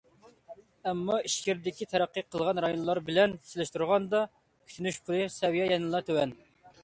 [0.91, 4.21] ئەمما، ئىچكىرىدىكى تەرەققىي قىلغان رايونلار بىلەن سېلىشتۇرغاندا،
[4.71, 6.35] كۈتۈنۈش پۇلى سەۋىيەسى يەنىلا تۆۋەن.